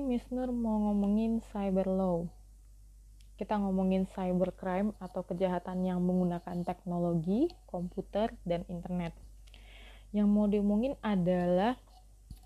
Miss 0.00 0.24
Nur 0.32 0.48
mau 0.48 0.80
ngomongin 0.88 1.44
cyber 1.52 1.84
law. 1.84 2.24
Kita 3.36 3.60
ngomongin 3.60 4.08
cybercrime 4.08 4.96
atau 4.96 5.24
kejahatan 5.24 5.84
yang 5.84 6.00
menggunakan 6.00 6.64
teknologi, 6.64 7.52
komputer, 7.68 8.32
dan 8.44 8.64
internet. 8.72 9.12
Yang 10.12 10.28
mau 10.28 10.48
diomongin 10.48 10.96
adalah 11.04 11.76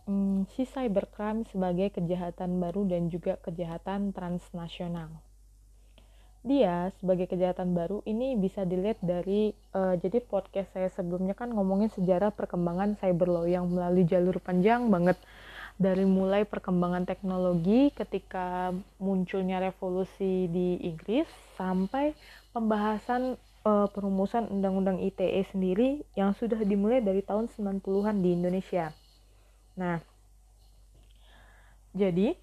hmm, 0.06 0.50
si 0.54 0.66
cybercrime 0.66 1.46
sebagai 1.50 1.94
kejahatan 1.94 2.58
baru 2.58 2.86
dan 2.86 3.06
juga 3.10 3.38
kejahatan 3.42 4.10
transnasional. 4.10 5.10
Dia 6.44 6.92
sebagai 7.00 7.24
kejahatan 7.24 7.72
baru 7.72 8.04
ini 8.04 8.36
bisa 8.36 8.68
dilihat 8.68 9.00
dari 9.00 9.56
uh, 9.72 9.96
jadi 9.96 10.20
podcast 10.20 10.76
saya 10.76 10.92
sebelumnya 10.92 11.32
kan 11.32 11.48
ngomongin 11.48 11.88
sejarah 11.88 12.36
perkembangan 12.36 13.00
cyber 13.00 13.32
law 13.32 13.46
yang 13.48 13.64
melalui 13.70 14.04
jalur 14.04 14.36
panjang 14.44 14.92
banget 14.92 15.16
dari 15.74 16.06
mulai 16.06 16.46
perkembangan 16.46 17.02
teknologi 17.02 17.90
ketika 17.90 18.70
munculnya 19.02 19.58
revolusi 19.58 20.46
di 20.46 20.78
Inggris 20.86 21.26
sampai 21.58 22.14
pembahasan 22.54 23.34
uh, 23.66 23.90
perumusan 23.90 24.46
undang-undang 24.46 25.02
ITE 25.02 25.42
sendiri 25.50 26.06
yang 26.14 26.30
sudah 26.38 26.62
dimulai 26.62 27.02
dari 27.02 27.26
tahun 27.26 27.50
90-an 27.50 28.16
di 28.22 28.30
Indonesia. 28.38 28.94
Nah, 29.74 29.98
jadi 31.90 32.38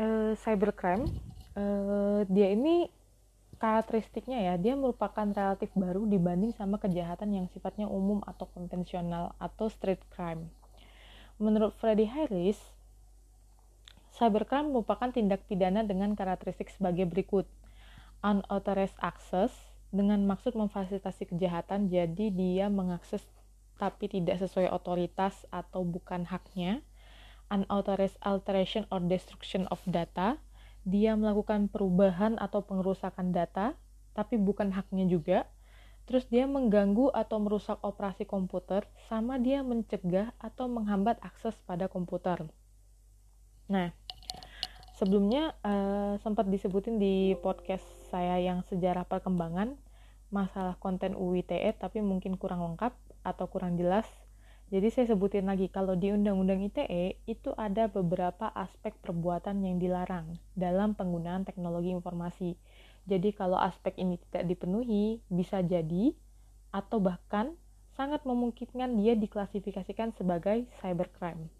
uh, 0.00 0.32
cybercrime 0.40 1.04
uh, 1.52 2.24
dia 2.24 2.56
ini 2.56 2.88
karakteristiknya 3.60 4.42
ya, 4.42 4.54
dia 4.58 4.74
merupakan 4.74 5.28
relatif 5.28 5.70
baru 5.76 6.08
dibanding 6.08 6.50
sama 6.56 6.82
kejahatan 6.82 7.30
yang 7.36 7.46
sifatnya 7.52 7.86
umum 7.86 8.18
atau 8.26 8.48
konvensional 8.50 9.38
atau 9.38 9.70
street 9.70 10.02
crime. 10.10 10.50
Menurut 11.42 11.74
Freddy 11.74 12.06
Harris, 12.06 12.54
cybercrime 14.14 14.70
merupakan 14.70 15.10
tindak 15.10 15.42
pidana 15.50 15.82
dengan 15.82 16.14
karakteristik 16.14 16.70
sebagai 16.70 17.02
berikut. 17.10 17.50
Unauthorized 18.22 18.94
access 19.02 19.50
dengan 19.90 20.22
maksud 20.22 20.54
memfasilitasi 20.54 21.34
kejahatan, 21.34 21.90
jadi 21.90 22.30
dia 22.30 22.70
mengakses 22.70 23.26
tapi 23.74 24.06
tidak 24.06 24.38
sesuai 24.38 24.70
otoritas 24.70 25.42
atau 25.50 25.82
bukan 25.82 26.30
haknya. 26.30 26.78
Unauthorized 27.50 28.22
alteration 28.22 28.86
or 28.94 29.02
destruction 29.02 29.66
of 29.74 29.82
data, 29.82 30.38
dia 30.86 31.18
melakukan 31.18 31.66
perubahan 31.66 32.38
atau 32.38 32.62
pengerusakan 32.62 33.34
data, 33.34 33.74
tapi 34.14 34.38
bukan 34.38 34.70
haknya 34.70 35.10
juga 35.10 35.50
terus 36.04 36.26
dia 36.28 36.50
mengganggu 36.50 37.10
atau 37.14 37.38
merusak 37.38 37.78
operasi 37.80 38.26
komputer, 38.26 38.86
sama 39.06 39.38
dia 39.38 39.62
mencegah 39.62 40.34
atau 40.42 40.66
menghambat 40.66 41.22
akses 41.22 41.54
pada 41.64 41.86
komputer. 41.86 42.42
Nah, 43.70 43.94
sebelumnya 44.98 45.54
uh, 45.62 46.18
sempat 46.20 46.50
disebutin 46.50 46.98
di 46.98 47.38
podcast 47.38 47.84
saya 48.10 48.36
yang 48.42 48.66
sejarah 48.66 49.06
perkembangan 49.06 49.78
masalah 50.32 50.80
konten 50.80 51.14
UITE, 51.14 51.76
tapi 51.76 52.00
mungkin 52.00 52.40
kurang 52.40 52.64
lengkap 52.64 52.96
atau 53.22 53.46
kurang 53.46 53.76
jelas. 53.76 54.08
Jadi 54.72 54.88
saya 54.88 55.12
sebutin 55.12 55.44
lagi, 55.44 55.68
kalau 55.68 55.92
di 55.92 56.08
Undang-Undang 56.16 56.72
ITE 56.72 57.20
itu 57.28 57.52
ada 57.60 57.92
beberapa 57.92 58.48
aspek 58.56 58.96
perbuatan 59.04 59.60
yang 59.60 59.76
dilarang 59.76 60.40
dalam 60.56 60.96
penggunaan 60.96 61.44
teknologi 61.44 61.92
informasi 61.92 62.56
jadi 63.02 63.34
kalau 63.34 63.58
aspek 63.58 63.98
ini 63.98 64.18
tidak 64.30 64.46
dipenuhi, 64.46 65.18
bisa 65.26 65.58
jadi 65.62 66.14
atau 66.70 67.02
bahkan 67.02 67.58
sangat 67.92 68.24
memungkinkan 68.24 68.96
dia 68.96 69.12
diklasifikasikan 69.18 70.16
sebagai 70.16 70.64
cybercrime. 70.80 71.52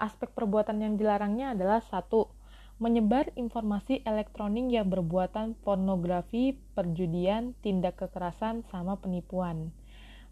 Aspek 0.00 0.34
perbuatan 0.34 0.82
yang 0.82 0.94
dilarangnya 0.98 1.54
adalah 1.54 1.78
satu, 1.84 2.34
menyebar 2.82 3.30
informasi 3.38 4.02
elektronik 4.02 4.66
yang 4.72 4.90
berbuatan 4.90 5.54
pornografi, 5.62 6.58
perjudian, 6.74 7.54
tindak 7.62 8.02
kekerasan, 8.02 8.66
sama 8.74 8.98
penipuan. 8.98 9.70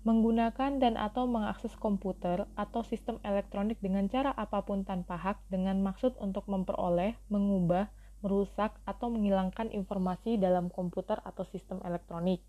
Menggunakan 0.03 0.81
dan 0.81 0.97
atau 0.97 1.28
mengakses 1.28 1.76
komputer 1.76 2.48
atau 2.56 2.81
sistem 2.82 3.20
elektronik 3.22 3.78
dengan 3.78 4.09
cara 4.09 4.32
apa 4.32 4.65
pun 4.65 4.82
tanpa 4.82 5.15
hak 5.15 5.44
dengan 5.53 5.78
maksud 5.84 6.16
untuk 6.19 6.48
memperoleh, 6.48 7.15
mengubah, 7.28 7.92
merusak, 8.20 8.76
atau 8.84 9.08
menghilangkan 9.12 9.72
informasi 9.72 10.36
dalam 10.36 10.69
komputer 10.69 11.20
atau 11.25 11.44
sistem 11.48 11.81
elektronik. 11.84 12.41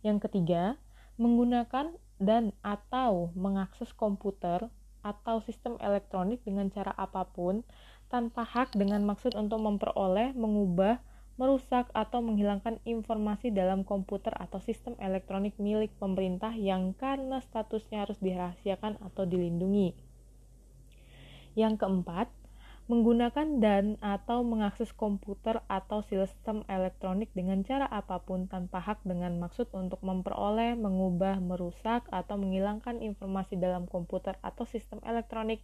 Yang 0.00 0.30
ketiga, 0.30 0.80
menggunakan 1.20 1.92
dan 2.16 2.56
atau 2.64 3.32
mengakses 3.36 3.92
komputer 3.92 4.72
atau 5.00 5.40
sistem 5.40 5.80
elektronik 5.80 6.44
dengan 6.44 6.68
cara 6.68 6.92
apa 6.96 7.24
pun 7.28 7.64
tanpa 8.12 8.44
hak 8.44 8.76
dengan 8.76 9.06
maksud 9.06 9.32
untuk 9.38 9.62
memperoleh, 9.62 10.36
mengubah, 10.36 11.00
merusak 11.40 11.88
atau 11.96 12.20
menghilangkan 12.20 12.76
informasi 12.84 13.48
dalam 13.48 13.80
komputer 13.80 14.34
atau 14.36 14.60
sistem 14.60 14.92
elektronik 15.00 15.56
milik 15.56 15.88
pemerintah 15.96 16.52
yang 16.52 16.92
karena 16.92 17.40
statusnya 17.40 18.04
harus 18.04 18.20
dirahasiakan 18.20 19.00
atau 19.00 19.24
dilindungi. 19.24 19.96
Yang 21.56 21.80
keempat, 21.80 22.28
menggunakan 22.90 23.62
dan 23.62 23.94
atau 24.02 24.42
mengakses 24.42 24.90
komputer 24.90 25.62
atau 25.70 26.02
sistem 26.02 26.66
elektronik 26.66 27.30
dengan 27.38 27.62
cara 27.62 27.86
apa 27.86 28.18
pun 28.18 28.50
tanpa 28.50 28.82
hak 28.82 29.06
dengan 29.06 29.38
maksud 29.38 29.70
untuk 29.70 30.02
memperoleh, 30.02 30.74
mengubah, 30.74 31.38
merusak, 31.38 32.02
atau 32.10 32.34
menghilangkan 32.34 32.98
informasi 32.98 33.54
dalam 33.54 33.86
komputer 33.86 34.34
atau 34.42 34.66
sistem 34.66 34.98
elektronik 35.06 35.62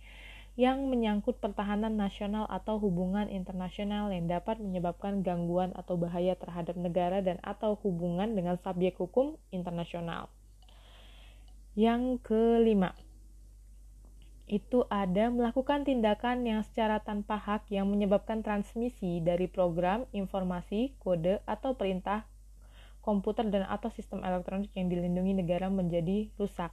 yang 0.54 0.86
menyangkut 0.86 1.42
pertahanan 1.42 1.98
nasional 1.98 2.46
atau 2.46 2.78
hubungan 2.78 3.26
internasional 3.26 4.08
yang 4.14 4.30
dapat 4.30 4.62
menyebabkan 4.62 5.26
gangguan 5.26 5.74
atau 5.74 5.98
bahaya 5.98 6.38
terhadap 6.38 6.78
negara 6.78 7.26
dan 7.26 7.42
atau 7.42 7.74
hubungan 7.82 8.38
dengan 8.38 8.54
subjek 8.62 8.94
hukum 9.02 9.34
internasional. 9.50 10.30
Yang 11.74 12.22
kelima, 12.22 12.96
itu 14.46 14.86
ada 14.86 15.26
melakukan 15.26 15.82
tindakan 15.82 16.46
yang 16.46 16.62
secara 16.62 17.02
tanpa 17.02 17.34
hak 17.34 17.66
yang 17.66 17.90
menyebabkan 17.90 18.46
transmisi 18.46 19.18
dari 19.18 19.50
program, 19.50 20.06
informasi, 20.14 20.94
kode, 21.02 21.42
atau 21.50 21.74
perintah 21.74 22.30
komputer 23.02 23.50
dan 23.50 23.66
atau 23.66 23.90
sistem 23.90 24.22
elektronik 24.22 24.70
yang 24.78 24.86
dilindungi 24.86 25.42
negara 25.42 25.66
menjadi 25.66 26.30
rusak. 26.38 26.70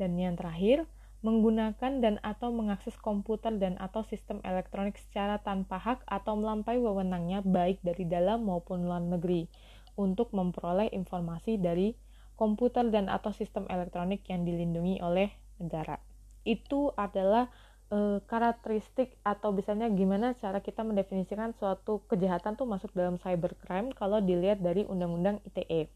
Dan 0.00 0.16
yang 0.16 0.40
terakhir, 0.40 0.88
menggunakan 1.20 2.00
dan 2.00 2.16
atau 2.24 2.48
mengakses 2.48 2.96
komputer 2.96 3.60
dan 3.60 3.76
atau 3.76 4.00
sistem 4.08 4.40
elektronik 4.40 4.96
secara 4.96 5.36
tanpa 5.36 5.76
hak 5.76 6.08
atau 6.08 6.34
melampaui 6.34 6.80
wewenangnya 6.80 7.44
baik 7.44 7.84
dari 7.84 8.08
dalam 8.08 8.48
maupun 8.48 8.88
luar 8.88 9.04
negeri 9.04 9.52
untuk 10.00 10.32
memperoleh 10.32 10.88
informasi 10.96 11.60
dari 11.60 11.92
komputer 12.40 12.88
dan 12.88 13.12
atau 13.12 13.30
sistem 13.36 13.68
elektronik 13.68 14.24
yang 14.32 14.42
dilindungi 14.48 14.98
oleh 15.04 15.30
negara 15.60 16.00
itu 16.42 16.90
adalah 16.98 17.50
e, 17.92 18.18
karakteristik 18.26 19.14
atau 19.22 19.54
misalnya 19.54 19.90
gimana 19.92 20.34
cara 20.38 20.58
kita 20.58 20.82
mendefinisikan 20.82 21.54
suatu 21.56 22.02
kejahatan 22.10 22.58
tuh 22.58 22.66
masuk 22.66 22.90
dalam 22.96 23.20
cybercrime 23.20 23.94
kalau 23.94 24.18
dilihat 24.18 24.60
dari 24.60 24.82
undang-undang 24.88 25.38
ITE. 25.46 25.90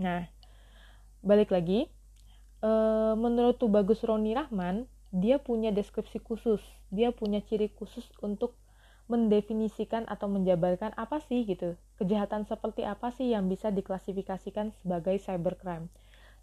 Nah, 0.00 0.28
balik 1.24 1.50
lagi, 1.50 1.90
e, 2.62 2.70
menurut 3.18 3.58
tuh 3.58 3.72
Bagus 3.72 4.00
Roni 4.06 4.36
Rahman, 4.36 4.86
dia 5.10 5.42
punya 5.42 5.74
deskripsi 5.74 6.22
khusus, 6.22 6.62
dia 6.94 7.10
punya 7.10 7.42
ciri 7.42 7.66
khusus 7.74 8.06
untuk 8.22 8.54
mendefinisikan 9.10 10.06
atau 10.06 10.30
menjabarkan 10.30 10.94
apa 10.94 11.18
sih 11.26 11.42
gitu 11.42 11.74
kejahatan 11.98 12.46
seperti 12.46 12.86
apa 12.86 13.10
sih 13.10 13.34
yang 13.34 13.50
bisa 13.50 13.74
diklasifikasikan 13.74 14.70
sebagai 14.80 15.18
cybercrime 15.18 15.90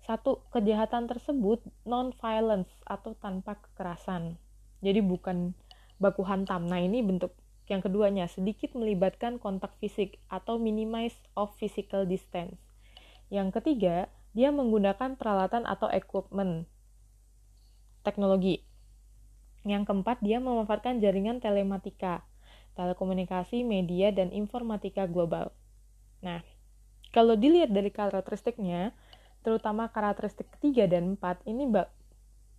satu, 0.08 0.40
kejahatan 0.56 1.12
tersebut 1.12 1.60
non-violence 1.84 2.72
atau 2.88 3.12
tanpa 3.20 3.60
kekerasan. 3.60 4.40
Jadi 4.80 5.04
bukan 5.04 5.52
baku 6.00 6.24
hantam. 6.24 6.64
Nah 6.64 6.80
ini 6.80 7.04
bentuk 7.04 7.36
yang 7.68 7.84
keduanya, 7.84 8.32
sedikit 8.32 8.72
melibatkan 8.80 9.36
kontak 9.44 9.76
fisik 9.84 10.24
atau 10.32 10.56
minimize 10.56 11.20
of 11.36 11.52
physical 11.60 12.08
distance. 12.08 12.56
Yang 13.28 13.60
ketiga, 13.60 14.08
dia 14.32 14.56
menggunakan 14.56 15.20
peralatan 15.20 15.68
atau 15.68 15.92
equipment 15.92 16.64
teknologi. 18.08 18.64
Yang 19.68 19.92
keempat, 19.92 20.24
dia 20.24 20.40
memanfaatkan 20.40 21.04
jaringan 21.04 21.44
telematika, 21.44 22.24
telekomunikasi, 22.80 23.68
media, 23.68 24.16
dan 24.16 24.32
informatika 24.32 25.04
global. 25.04 25.52
Nah, 26.24 26.40
kalau 27.12 27.36
dilihat 27.36 27.76
dari 27.76 27.92
karakteristiknya, 27.92 28.96
terutama 29.48 29.88
karakteristik 29.88 30.52
ketiga 30.60 30.92
dan 30.92 31.16
empat 31.16 31.40
ini 31.48 31.64
bak 31.72 31.88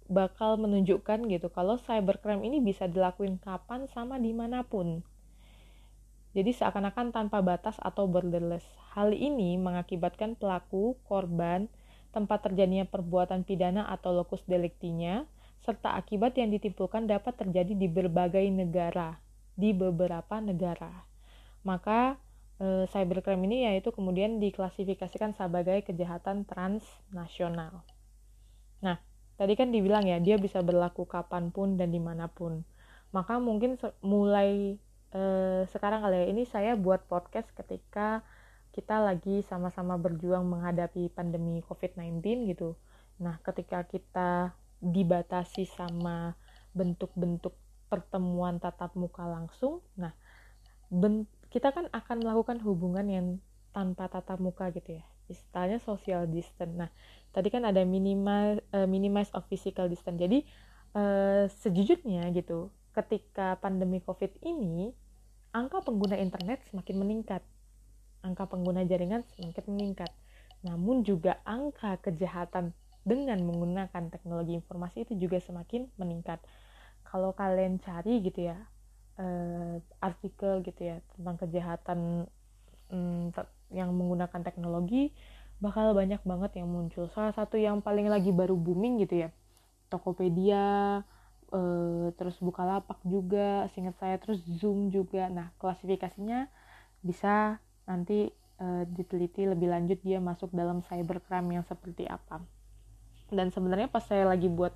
bakal 0.08 0.56
menunjukkan 0.56 1.28
gitu 1.28 1.52
kalau 1.52 1.76
cybercrime 1.76 2.40
ini 2.40 2.64
bisa 2.64 2.88
dilakuin 2.88 3.36
kapan 3.36 3.84
sama 3.92 4.16
di 4.16 4.32
mana 4.32 4.64
pun. 4.64 5.04
Jadi 6.32 6.48
seakan-akan 6.56 7.12
tanpa 7.12 7.44
batas 7.44 7.76
atau 7.76 8.08
borderless. 8.08 8.64
Hal 8.96 9.12
ini 9.12 9.60
mengakibatkan 9.60 10.32
pelaku, 10.40 10.96
korban, 11.04 11.68
tempat 12.08 12.48
terjadinya 12.48 12.88
perbuatan 12.88 13.44
pidana 13.44 13.84
atau 13.84 14.16
lokus 14.16 14.40
deliktinya, 14.48 15.28
serta 15.60 15.92
akibat 15.92 16.40
yang 16.40 16.48
ditimbulkan 16.48 17.04
dapat 17.04 17.36
terjadi 17.36 17.76
di 17.76 17.84
berbagai 17.84 18.48
negara. 18.48 19.20
di 19.58 19.74
beberapa 19.74 20.38
negara. 20.38 21.02
Maka 21.66 22.14
e, 22.58 22.86
cybercrime 22.90 23.42
ini 23.46 23.70
yaitu 23.70 23.94
kemudian 23.94 24.42
diklasifikasikan 24.42 25.34
sebagai 25.34 25.82
kejahatan 25.86 26.44
transnasional. 26.44 27.82
Nah, 28.82 28.98
tadi 29.38 29.54
kan 29.54 29.70
dibilang 29.70 30.06
ya 30.06 30.18
dia 30.18 30.36
bisa 30.38 30.62
berlaku 30.62 31.06
kapan 31.06 31.50
pun 31.54 31.78
dan 31.78 31.94
di 31.94 32.02
mana 32.02 32.30
pun. 32.30 32.62
Maka 33.14 33.40
mungkin 33.40 33.78
mulai 34.04 34.76
e, 35.14 35.22
sekarang 35.70 36.04
kali 36.04 36.16
ya 36.22 36.26
ini 36.28 36.42
saya 36.44 36.74
buat 36.74 37.06
podcast 37.06 37.48
ketika 37.54 38.22
kita 38.74 39.00
lagi 39.00 39.42
sama-sama 39.42 39.98
berjuang 39.98 40.46
menghadapi 40.46 41.10
pandemi 41.10 41.64
COVID-19 41.66 42.22
gitu. 42.52 42.78
Nah, 43.18 43.42
ketika 43.42 43.82
kita 43.82 44.54
dibatasi 44.78 45.66
sama 45.66 46.38
bentuk-bentuk 46.70 47.50
pertemuan 47.90 48.62
tatap 48.62 48.94
muka 48.94 49.26
langsung, 49.26 49.82
nah 49.98 50.14
kita 51.48 51.72
kan 51.72 51.88
akan 51.92 52.16
melakukan 52.24 52.58
hubungan 52.64 53.06
yang 53.08 53.26
tanpa 53.72 54.08
tatap 54.08 54.40
muka 54.40 54.68
gitu 54.72 55.00
ya, 55.00 55.04
istilahnya 55.28 55.78
social 55.80 56.28
distance. 56.28 56.74
Nah, 56.76 56.90
tadi 57.32 57.48
kan 57.48 57.64
ada 57.64 57.84
minimal 57.84 58.60
uh, 58.72 58.88
minimize 58.88 59.32
of 59.36 59.44
physical 59.48 59.88
distance. 59.88 60.18
Jadi 60.18 60.44
uh, 60.96 61.48
sejujurnya 61.48 62.28
gitu, 62.36 62.72
ketika 62.92 63.56
pandemi 63.60 64.00
COVID 64.04 64.40
ini, 64.44 64.92
angka 65.52 65.84
pengguna 65.84 66.16
internet 66.20 66.64
semakin 66.68 66.96
meningkat 67.00 67.42
angka 68.22 68.50
pengguna 68.50 68.82
jaringan 68.86 69.22
semakin 69.38 69.64
meningkat. 69.70 70.10
Namun 70.66 71.06
juga 71.06 71.38
angka 71.46 72.02
kejahatan 72.02 72.74
dengan 73.06 73.38
menggunakan 73.46 74.10
teknologi 74.10 74.58
informasi 74.58 75.06
itu 75.06 75.28
juga 75.28 75.38
semakin 75.38 75.88
meningkat. 75.96 76.42
Kalau 77.06 77.32
kalian 77.32 77.80
cari 77.80 78.20
gitu 78.20 78.52
ya 78.52 78.58
eh, 79.18 79.76
artikel 80.00 80.64
gitu 80.64 80.80
ya 80.80 80.96
tentang 81.14 81.36
kejahatan 81.42 81.98
mm, 82.88 83.34
yang 83.74 83.92
menggunakan 83.92 84.40
teknologi 84.40 85.12
bakal 85.58 85.90
banyak 85.92 86.22
banget 86.22 86.62
yang 86.62 86.70
muncul. 86.70 87.10
Salah 87.10 87.34
satu 87.34 87.58
yang 87.58 87.82
paling 87.82 88.06
lagi 88.06 88.30
baru 88.30 88.54
booming 88.54 89.02
gitu 89.02 89.26
ya 89.26 89.30
Tokopedia, 89.90 91.02
eh, 91.50 92.06
terus 92.14 92.38
Bukalapak 92.38 93.02
juga, 93.02 93.66
singkat 93.74 93.96
saya 93.98 94.16
terus 94.22 94.40
Zoom 94.46 94.94
juga. 94.94 95.26
Nah 95.28 95.50
klasifikasinya 95.58 96.48
bisa 97.02 97.58
nanti 97.88 98.30
uh, 98.62 98.84
diteliti 98.86 99.46
lebih 99.46 99.70
lanjut 99.70 99.98
dia 100.02 100.18
masuk 100.18 100.50
dalam 100.52 100.82
cybercrime 100.84 101.58
yang 101.58 101.64
seperti 101.64 102.04
apa 102.04 102.42
dan 103.30 103.52
sebenarnya 103.52 103.88
pas 103.88 104.04
saya 104.04 104.24
lagi 104.28 104.48
buat 104.48 104.72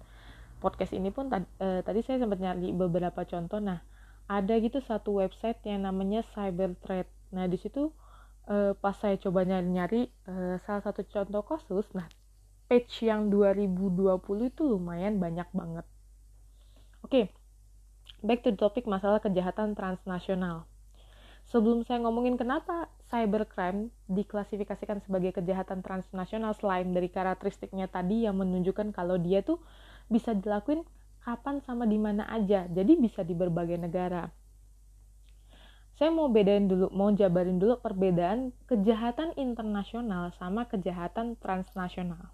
podcast 0.61 0.95
ini 0.95 1.11
pun 1.11 1.29
uh, 1.33 1.45
tadi 1.83 2.01
saya 2.05 2.23
sempat 2.23 2.39
nyari 2.39 2.71
beberapa 2.73 3.27
contoh 3.27 3.59
nah 3.59 3.83
ada 4.33 4.55
gitu 4.57 4.81
satu 4.81 5.21
website 5.21 5.61
yang 5.69 5.85
namanya 5.85 6.25
Cyberthreat 6.33 7.09
nah 7.33 7.45
di 7.45 7.61
situ 7.61 7.93
uh, 8.49 8.73
pas 8.77 8.97
saya 8.97 9.21
coba 9.21 9.45
nyari-nyari 9.45 10.09
uh, 10.29 10.57
salah 10.65 10.83
satu 10.85 11.05
contoh 11.09 11.45
kasus 11.45 11.85
nah 11.93 12.09
page 12.69 13.05
yang 13.05 13.29
2020 13.29 14.49
itu 14.49 14.63
lumayan 14.65 15.21
banyak 15.21 15.49
banget 15.53 15.87
oke 17.05 17.13
okay. 17.13 17.25
back 18.25 18.41
to 18.41 18.53
the 18.53 18.59
topic 18.61 18.89
masalah 18.89 19.21
kejahatan 19.21 19.77
transnasional 19.77 20.65
Sebelum 21.51 21.83
saya 21.83 21.99
ngomongin 22.07 22.39
kenapa 22.39 22.87
cybercrime 23.11 23.91
diklasifikasikan 24.07 25.03
sebagai 25.03 25.35
kejahatan 25.35 25.83
transnasional 25.83 26.55
selain 26.55 26.95
dari 26.95 27.11
karakteristiknya 27.11 27.91
tadi 27.91 28.25
yang 28.25 28.39
menunjukkan 28.39 28.95
kalau 28.95 29.19
dia 29.19 29.43
tuh 29.43 29.59
bisa 30.07 30.33
dilakuin 30.33 30.87
kapan 31.23 31.63
sama 31.63 31.87
di 31.87 31.99
mana 31.99 32.27
aja. 32.29 32.67
Jadi 32.67 32.99
bisa 32.99 33.23
di 33.23 33.35
berbagai 33.35 33.79
negara. 33.79 34.31
Saya 35.97 36.11
mau 36.11 36.27
bedain 36.27 36.67
dulu, 36.67 36.91
mau 36.91 37.15
jabarin 37.15 37.63
dulu 37.63 37.79
perbedaan 37.79 38.51
kejahatan 38.67 39.37
internasional 39.39 40.35
sama 40.35 40.67
kejahatan 40.67 41.39
transnasional. 41.39 42.33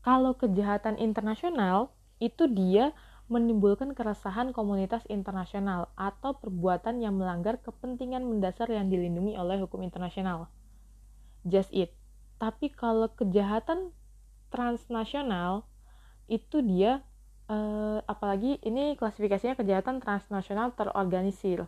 Kalau 0.00 0.38
kejahatan 0.38 0.96
internasional 0.96 1.92
itu 2.22 2.46
dia 2.48 2.96
menimbulkan 3.26 3.90
keresahan 3.90 4.54
komunitas 4.54 5.02
internasional 5.10 5.90
atau 5.98 6.38
perbuatan 6.38 7.02
yang 7.02 7.18
melanggar 7.18 7.58
kepentingan 7.58 8.22
mendasar 8.22 8.70
yang 8.70 8.86
dilindungi 8.86 9.34
oleh 9.34 9.58
hukum 9.58 9.82
internasional. 9.82 10.46
Just 11.42 11.74
it. 11.74 11.90
Tapi 12.38 12.70
kalau 12.70 13.10
kejahatan 13.10 13.90
transnasional 14.54 15.66
itu 16.30 16.62
dia 16.62 17.02
eh, 17.50 17.98
apalagi 18.06 18.58
ini 18.62 18.94
klasifikasinya 18.98 19.58
kejahatan 19.58 20.02
transnasional 20.02 20.74
terorganisir 20.74 21.66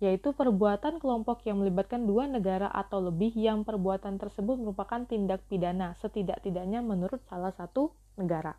yaitu 0.00 0.32
perbuatan 0.32 0.96
kelompok 0.96 1.44
yang 1.44 1.60
melibatkan 1.60 2.08
dua 2.08 2.24
negara 2.24 2.72
atau 2.72 3.04
lebih 3.04 3.36
yang 3.36 3.68
perbuatan 3.68 4.16
tersebut 4.16 4.56
merupakan 4.56 5.04
tindak 5.04 5.44
pidana 5.44 5.92
setidak-tidaknya 6.00 6.80
menurut 6.80 7.20
salah 7.28 7.52
satu 7.52 7.92
negara. 8.16 8.56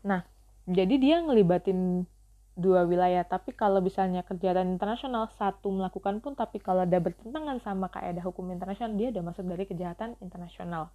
Nah, 0.00 0.24
jadi 0.64 0.96
dia 0.96 1.20
ngelibatin 1.20 2.08
dua 2.54 2.86
wilayah 2.86 3.26
tapi 3.26 3.50
kalau 3.50 3.82
misalnya 3.82 4.22
kegiatan 4.22 4.64
internasional 4.64 5.26
satu 5.34 5.74
melakukan 5.74 6.22
pun 6.22 6.38
tapi 6.38 6.62
kalau 6.62 6.86
ada 6.86 7.02
bertentangan 7.02 7.58
sama 7.58 7.90
kaedah 7.90 8.22
hukum 8.22 8.46
internasional 8.54 8.94
dia 8.94 9.10
udah 9.10 9.22
masuk 9.26 9.42
dari 9.42 9.66
kejahatan 9.66 10.14
internasional 10.22 10.94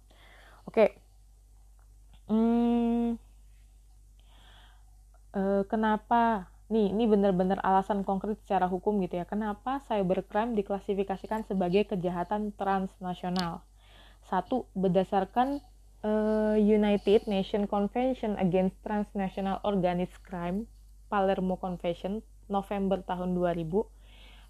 oke 0.64 0.72
okay. 0.72 0.88
hmm, 2.32 3.20
uh, 5.34 5.62
kenapa? 5.66 6.50
Nih 6.70 6.94
ini 6.94 7.10
benar-benar 7.10 7.58
alasan 7.66 8.06
konkret 8.06 8.38
secara 8.38 8.70
hukum 8.70 9.02
gitu 9.02 9.18
ya. 9.18 9.26
Kenapa 9.26 9.82
cybercrime 9.90 10.54
diklasifikasikan 10.54 11.42
sebagai 11.42 11.86
kejahatan 11.90 12.54
transnasional? 12.54 13.66
Satu 14.22 14.70
berdasarkan 14.78 15.58
uh, 16.06 16.54
United 16.54 17.26
Nations 17.26 17.66
Convention 17.66 18.38
Against 18.38 18.78
Transnational 18.86 19.58
Organized 19.66 20.14
Crime 20.22 20.70
Palermo 21.10 21.58
Convention 21.58 22.22
November 22.46 23.02
tahun 23.02 23.34
2000 23.34 23.66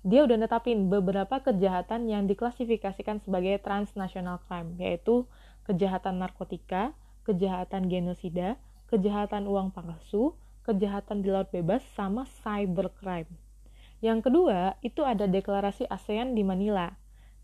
dia 0.01 0.25
udah 0.25 0.41
netapin 0.41 0.89
beberapa 0.89 1.45
kejahatan 1.45 2.09
yang 2.09 2.25
diklasifikasikan 2.25 3.21
sebagai 3.21 3.61
transnational 3.61 4.41
crime 4.49 4.73
yaitu 4.81 5.29
kejahatan 5.69 6.25
narkotika, 6.25 6.97
kejahatan 7.29 7.85
genosida, 7.93 8.57
kejahatan 8.89 9.45
uang 9.45 9.77
palsu, 9.77 10.33
kejahatan 10.67 11.25
di 11.25 11.29
laut 11.33 11.49
bebas 11.49 11.85
sama 11.97 12.29
cybercrime. 12.45 13.31
Yang 14.01 14.31
kedua, 14.31 14.81
itu 14.81 15.05
ada 15.05 15.29
deklarasi 15.29 15.85
ASEAN 15.89 16.33
di 16.33 16.41
Manila 16.41 16.93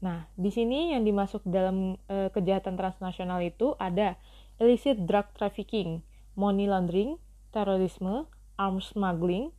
Nah, 0.05 0.29
di 0.37 0.53
sini 0.53 0.93
yang 0.93 1.09
dimasuk 1.09 1.41
dalam 1.49 1.97
e, 2.09 2.29
kejahatan 2.29 2.77
transnasional 2.77 3.41
itu 3.41 3.73
ada 3.81 4.21
illicit 4.61 5.09
drug 5.09 5.33
trafficking, 5.33 6.05
money 6.37 6.69
laundering, 6.69 7.17
terorisme, 7.49 8.29
arms 8.61 8.93
smuggling, 8.93 9.53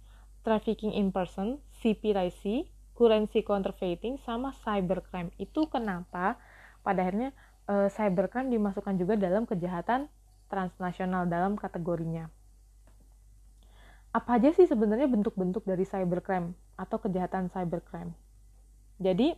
trafficking 0.45 0.93
in 0.93 1.09
person, 1.09 1.57
CPRIC, 1.81 2.69
currency 2.93 3.41
counterfeiting, 3.41 4.21
sama 4.21 4.53
cybercrime. 4.61 5.33
Itu 5.41 5.65
kenapa 5.73 6.37
pada 6.85 7.01
akhirnya 7.01 7.33
e, 7.65 7.89
cybercrime 7.89 8.53
dimasukkan 8.53 8.93
juga 9.01 9.17
dalam 9.17 9.49
kejahatan 9.49 10.05
transnasional 10.53 11.25
dalam 11.25 11.57
kategorinya. 11.57 12.29
Apa 14.17 14.41
aja 14.41 14.50
sih 14.50 14.65
sebenarnya 14.65 15.05
bentuk-bentuk 15.05 15.62
dari 15.62 15.86
cybercrime 15.86 16.57
atau 16.74 16.97
kejahatan 16.97 17.53
cybercrime? 17.53 18.17
Jadi, 18.97 19.38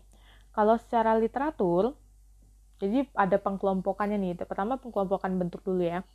kalau 0.55 0.79
secara 0.79 1.19
literatur, 1.19 1.99
jadi 2.79 3.03
ada 3.11 3.35
pengkelompokannya 3.43 4.15
nih. 4.15 4.47
Pertama 4.47 4.79
pengkelompokan 4.79 5.35
bentuk 5.35 5.67
dulu 5.67 5.83
ya. 5.83 6.07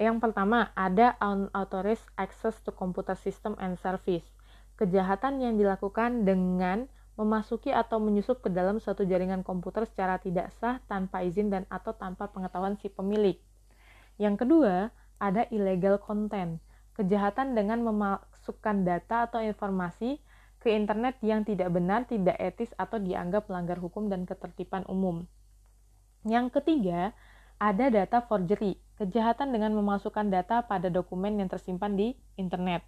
Yang 0.00 0.16
pertama 0.16 0.72
ada 0.72 1.12
unauthorized 1.20 2.08
access 2.16 2.56
to 2.64 2.72
computer 2.72 3.12
system 3.12 3.52
and 3.60 3.76
service. 3.76 4.24
Kejahatan 4.80 5.44
yang 5.44 5.60
dilakukan 5.60 6.24
dengan 6.24 6.88
memasuki 7.20 7.68
atau 7.68 8.00
menyusup 8.00 8.40
ke 8.40 8.48
dalam 8.48 8.80
suatu 8.80 9.04
jaringan 9.04 9.44
komputer 9.44 9.84
secara 9.84 10.16
tidak 10.18 10.50
sah, 10.56 10.80
tanpa 10.88 11.20
izin 11.20 11.52
dan 11.52 11.68
atau 11.68 11.92
tanpa 11.92 12.32
pengetahuan 12.32 12.80
si 12.80 12.88
pemilik. 12.88 13.36
Yang 14.16 14.48
kedua, 14.48 14.88
ada 15.20 15.46
illegal 15.52 16.00
content. 16.00 16.58
Kejahatan 16.94 17.58
dengan 17.58 17.82
memasukkan 17.82 18.86
data 18.86 19.26
atau 19.26 19.42
informasi 19.42 20.22
ke 20.62 20.72
internet 20.72 21.20
yang 21.20 21.44
tidak 21.44 21.68
benar, 21.74 22.08
tidak 22.08 22.40
etis, 22.40 22.72
atau 22.80 22.96
dianggap 22.96 23.50
melanggar 23.50 23.76
hukum 23.82 24.08
dan 24.08 24.24
ketertiban 24.24 24.86
umum. 24.88 25.28
Yang 26.24 26.56
ketiga, 26.56 27.12
ada 27.60 27.92
data 27.92 28.24
forgery, 28.24 28.80
kejahatan 28.96 29.52
dengan 29.52 29.76
memasukkan 29.76 30.32
data 30.32 30.64
pada 30.64 30.88
dokumen 30.88 31.36
yang 31.36 31.52
tersimpan 31.52 31.98
di 31.98 32.16
internet. 32.40 32.80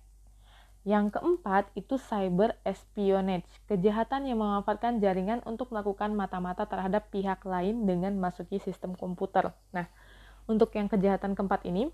Yang 0.87 1.19
keempat 1.19 1.75
itu 1.75 1.99
cyber 1.99 2.55
espionage, 2.63 3.51
kejahatan 3.67 4.31
yang 4.31 4.39
memanfaatkan 4.39 5.03
jaringan 5.03 5.43
untuk 5.43 5.75
melakukan 5.75 6.15
mata-mata 6.15 6.63
terhadap 6.65 7.11
pihak 7.11 7.43
lain 7.43 7.91
dengan 7.91 8.15
masuki 8.17 8.63
sistem 8.63 8.95
komputer. 8.95 9.51
Nah, 9.75 9.91
untuk 10.47 10.71
yang 10.79 10.87
kejahatan 10.87 11.35
keempat 11.35 11.67
ini, 11.67 11.91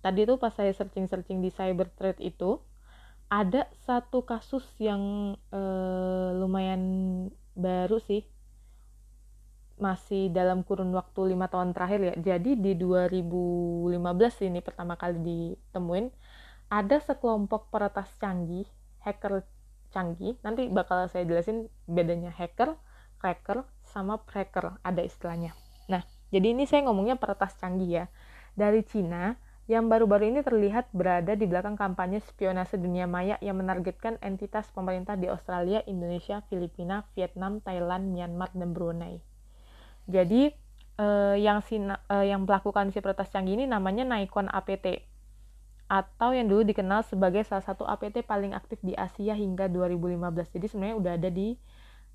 tadi 0.00 0.24
tuh 0.24 0.38
pas 0.38 0.54
saya 0.54 0.70
searching-searching 0.74 1.42
di 1.42 1.50
cyber 1.50 1.90
threat 1.94 2.18
itu, 2.22 2.62
ada 3.28 3.68
satu 3.84 4.24
kasus 4.24 4.64
yang 4.80 5.34
uh, 5.52 6.30
lumayan 6.32 6.82
baru 7.52 8.00
sih. 8.00 8.24
Masih 9.78 10.32
dalam 10.34 10.66
kurun 10.66 10.90
waktu 10.90 11.36
lima 11.36 11.46
tahun 11.46 11.70
terakhir 11.76 12.00
ya. 12.02 12.14
Jadi 12.34 12.58
di 12.58 12.74
2015 12.74 13.94
ini 14.48 14.58
pertama 14.58 14.98
kali 14.98 15.22
ditemuin 15.22 16.10
ada 16.68 16.98
sekelompok 16.98 17.70
peretas 17.70 18.10
canggih 18.18 18.66
hacker 19.06 19.46
canggih. 19.94 20.34
Nanti 20.42 20.66
bakal 20.66 21.06
saya 21.06 21.22
jelasin 21.28 21.70
bedanya 21.86 22.34
hacker 22.34 22.74
cracker 23.22 23.66
sama 23.86 24.18
pracker 24.18 24.78
ada 24.82 25.02
istilahnya. 25.02 25.54
Nah 25.86 26.02
jadi 26.34 26.54
ini 26.56 26.66
saya 26.66 26.86
ngomongnya 26.86 27.14
peretas 27.20 27.54
canggih 27.60 28.02
ya. 28.02 28.04
Dari 28.58 28.82
Cina 28.82 29.38
yang 29.68 29.92
baru-baru 29.92 30.32
ini 30.32 30.40
terlihat 30.40 30.88
berada 30.96 31.36
di 31.36 31.44
belakang 31.44 31.76
kampanye 31.76 32.24
spionase 32.24 32.80
dunia 32.80 33.04
maya 33.04 33.36
yang 33.44 33.60
menargetkan 33.60 34.16
entitas 34.24 34.64
pemerintah 34.72 35.12
di 35.20 35.28
Australia, 35.28 35.84
Indonesia, 35.84 36.40
Filipina, 36.48 37.04
Vietnam, 37.12 37.60
Thailand, 37.60 38.08
Myanmar, 38.08 38.48
dan 38.56 38.72
Brunei. 38.72 39.20
Jadi 40.08 40.48
eh, 40.96 41.36
yang 41.36 41.60
si 41.60 41.76
eh, 41.84 42.24
yang 42.32 42.48
melakukan 42.48 42.88
si 42.96 43.04
peretas 43.04 43.28
canggih 43.28 43.60
ini 43.60 43.68
namanya 43.68 44.08
Nikon 44.08 44.48
APT 44.48 45.04
atau 45.88 46.32
yang 46.32 46.48
dulu 46.48 46.64
dikenal 46.64 47.04
sebagai 47.04 47.44
salah 47.44 47.64
satu 47.64 47.84
APT 47.84 48.24
paling 48.24 48.56
aktif 48.56 48.80
di 48.80 48.96
Asia 48.96 49.36
hingga 49.36 49.68
2015. 49.68 50.56
Jadi 50.56 50.66
sebenarnya 50.68 50.96
udah 50.96 51.12
ada 51.16 51.28
di 51.28 51.60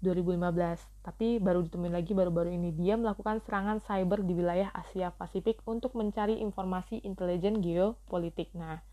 2015, 0.04 0.84
tapi 1.02 1.40
baru 1.40 1.64
ditemuin 1.64 1.96
lagi 1.96 2.12
baru-baru 2.12 2.52
ini. 2.52 2.76
Dia 2.76 3.00
melakukan 3.00 3.40
serangan 3.40 3.80
cyber 3.80 4.20
di 4.28 4.36
wilayah 4.36 4.68
Asia 4.76 5.16
Pasifik 5.16 5.64
untuk 5.64 5.96
mencari 5.96 6.44
informasi 6.44 7.00
intelijen 7.08 7.64
geopolitik. 7.64 8.52
Nah, 8.52 8.84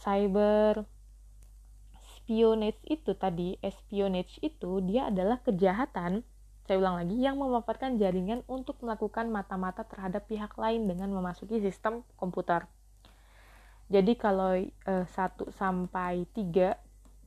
cyber 0.00 0.88
espionage 2.00 2.80
itu 2.88 3.12
tadi, 3.14 3.60
espionage 3.60 4.40
itu 4.40 4.80
dia 4.82 5.12
adalah 5.12 5.44
kejahatan, 5.44 6.24
saya 6.64 6.76
ulang 6.80 6.98
lagi, 7.04 7.20
yang 7.20 7.36
memanfaatkan 7.36 8.00
jaringan 8.00 8.42
untuk 8.48 8.80
melakukan 8.80 9.28
mata-mata 9.30 9.84
terhadap 9.84 10.26
pihak 10.26 10.56
lain 10.56 10.88
dengan 10.88 11.12
memasuki 11.12 11.60
sistem 11.60 12.02
komputer. 12.16 12.66
Jadi 13.86 14.18
kalau 14.18 14.58
eh, 14.58 15.06
1 15.06 15.14
sampai 15.54 16.26
3 16.34 16.85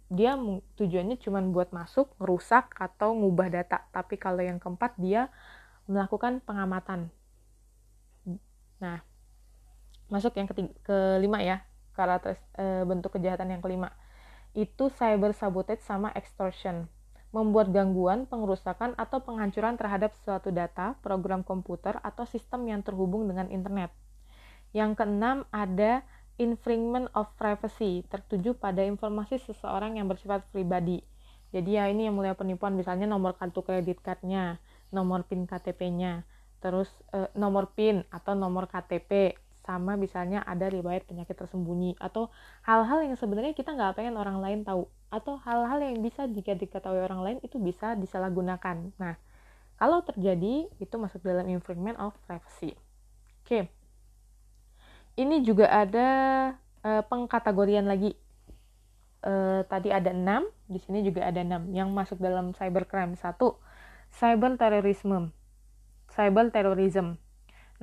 dia 0.10 0.34
tujuannya 0.76 1.22
cuma 1.22 1.38
buat 1.46 1.70
masuk, 1.70 2.18
merusak 2.18 2.74
atau 2.74 3.14
ngubah 3.14 3.54
data. 3.54 3.86
Tapi 3.94 4.18
kalau 4.18 4.42
yang 4.42 4.58
keempat 4.58 4.98
dia 4.98 5.30
melakukan 5.86 6.42
pengamatan. 6.42 7.14
Nah, 8.82 9.06
masuk 10.10 10.34
yang 10.34 10.50
ketiga, 10.50 10.74
kelima 10.82 11.46
ya, 11.46 11.62
karakter 11.94 12.42
e, 12.58 12.86
bentuk 12.90 13.14
kejahatan 13.18 13.54
yang 13.54 13.62
kelima. 13.62 13.94
Itu 14.58 14.90
cyber 14.90 15.38
sabotage 15.38 15.86
sama 15.86 16.10
extortion. 16.18 16.90
Membuat 17.30 17.70
gangguan, 17.70 18.26
pengerusakan, 18.26 18.98
atau 18.98 19.22
penghancuran 19.22 19.78
terhadap 19.78 20.18
suatu 20.26 20.50
data, 20.50 20.98
program 21.06 21.46
komputer, 21.46 22.02
atau 22.02 22.26
sistem 22.26 22.66
yang 22.66 22.82
terhubung 22.82 23.30
dengan 23.30 23.46
internet. 23.54 23.94
Yang 24.74 24.98
keenam 24.98 25.46
ada 25.54 26.02
infringement 26.40 27.12
of 27.14 27.28
privacy 27.36 28.08
tertuju 28.08 28.56
pada 28.56 28.82
informasi 28.82 29.38
seseorang 29.44 30.00
yang 30.00 30.08
bersifat 30.08 30.48
pribadi. 30.50 31.04
Jadi 31.52 31.76
ya 31.76 31.92
ini 31.92 32.08
yang 32.08 32.16
mulai 32.16 32.34
penipuan 32.34 32.74
misalnya 32.74 33.06
nomor 33.06 33.36
kartu 33.36 33.62
kredit 33.62 34.00
cardnya, 34.00 34.58
nomor 34.90 35.28
PIN 35.28 35.46
KTP-nya, 35.46 36.24
terus 36.64 36.88
eh, 37.12 37.28
nomor 37.36 37.76
PIN 37.76 38.08
atau 38.10 38.34
nomor 38.34 38.72
KTP, 38.72 39.36
sama 39.68 40.00
misalnya 40.00 40.42
ada 40.48 40.66
riwayat 40.72 41.06
penyakit 41.06 41.36
tersembunyi 41.38 42.00
atau 42.02 42.34
hal-hal 42.66 43.06
yang 43.06 43.14
sebenarnya 43.20 43.54
kita 43.54 43.76
nggak 43.76 44.02
pengen 44.02 44.18
orang 44.18 44.42
lain 44.42 44.66
tahu 44.66 44.90
atau 45.14 45.38
hal-hal 45.42 45.78
yang 45.84 46.02
bisa 46.02 46.26
jika 46.26 46.58
diketahui 46.58 47.02
orang 47.02 47.22
lain 47.22 47.38
itu 47.46 47.62
bisa 47.62 47.94
disalahgunakan. 47.94 48.94
Nah, 48.98 49.18
kalau 49.78 50.02
terjadi 50.06 50.70
itu 50.78 50.96
masuk 50.98 51.22
dalam 51.22 51.50
infringement 51.50 51.98
of 52.02 52.16
privacy. 52.26 52.78
Oke. 53.44 53.46
Okay 53.46 53.79
ini 55.20 55.44
juga 55.44 55.68
ada 55.68 56.08
uh, 56.88 57.04
pengkategorian 57.04 57.84
lagi. 57.84 58.16
Uh, 59.20 59.68
tadi 59.68 59.92
ada 59.92 60.16
6, 60.16 60.48
di 60.72 60.80
sini 60.80 61.04
juga 61.04 61.28
ada 61.28 61.44
6 61.44 61.76
yang 61.76 61.92
masuk 61.92 62.24
dalam 62.24 62.56
cybercrime. 62.56 63.20
Satu, 63.20 63.60
cyber 64.16 64.56
terrorism. 64.56 65.36
Cyber 66.16 66.48
terrorism. 66.56 67.20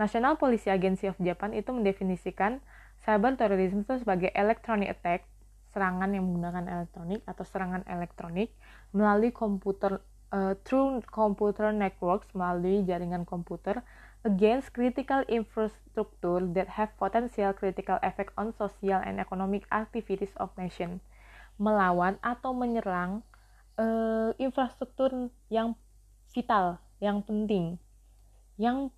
National 0.00 0.40
Policy 0.40 0.72
Agency 0.72 1.12
of 1.12 1.16
Japan 1.20 1.52
itu 1.52 1.72
mendefinisikan 1.72 2.64
cyber 3.04 3.36
terrorism 3.36 3.84
itu 3.84 4.00
sebagai 4.00 4.32
electronic 4.32 4.96
attack, 4.96 5.28
serangan 5.76 6.08
yang 6.16 6.24
menggunakan 6.24 6.64
elektronik 6.68 7.20
atau 7.28 7.44
serangan 7.44 7.84
elektronik 7.84 8.48
melalui 8.96 9.28
komputer 9.28 10.00
uh, 10.32 10.56
through 10.64 11.04
computer 11.08 11.68
networks 11.72 12.28
melalui 12.32 12.80
jaringan 12.88 13.28
komputer 13.28 13.84
against 14.24 14.72
critical 14.72 15.26
infrastructure 15.28 16.40
that 16.56 16.78
have 16.78 16.94
potential 16.96 17.52
critical 17.52 17.98
effect 18.00 18.32
on 18.38 18.54
social 18.56 19.02
and 19.02 19.20
economic 19.20 19.68
activities 19.68 20.32
of 20.40 20.54
nation. 20.56 21.02
Melawan 21.56 22.20
atau 22.20 22.52
menyerang 22.52 23.20
uh, 23.80 24.32
infrastruktur 24.40 25.32
yang 25.48 25.76
vital, 26.32 26.80
yang 27.00 27.24
penting, 27.24 27.80
yang 28.60 28.92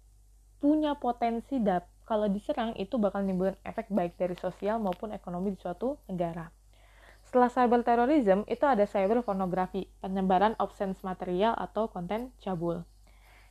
punya 0.58 0.98
potensi 0.98 1.58
dap 1.62 1.86
kalau 2.08 2.24
diserang 2.26 2.72
itu 2.80 2.96
bakal 2.96 3.20
menimbulkan 3.20 3.60
efek 3.68 3.92
baik 3.92 4.16
dari 4.16 4.32
sosial 4.40 4.80
maupun 4.80 5.12
ekonomi 5.12 5.52
di 5.54 5.60
suatu 5.60 6.00
negara. 6.08 6.48
Setelah 7.28 7.52
cyber 7.52 7.84
terrorism, 7.84 8.48
itu 8.48 8.64
ada 8.64 8.88
cyber 8.88 9.20
pornografi, 9.20 9.84
penyebaran 10.00 10.56
obscene 10.56 10.96
material 11.04 11.52
atau 11.52 11.84
konten 11.92 12.32
cabul. 12.40 12.88